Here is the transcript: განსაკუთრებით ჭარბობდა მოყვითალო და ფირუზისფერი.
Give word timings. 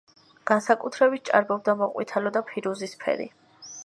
განსაკუთრებით 0.51 1.23
ჭარბობდა 1.31 1.75
მოყვითალო 1.81 2.31
და 2.39 2.43
ფირუზისფერი. 2.47 3.29